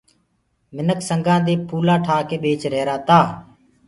منک 0.75 0.99
سنگآ 1.09 1.35
دي 1.45 1.53
ڦولآ 1.67 1.95
ٺآڪي 2.05 2.37
ٻيچدآ 2.43 2.69
رهيرآ 2.73 2.97
تآ۔ 3.07 3.19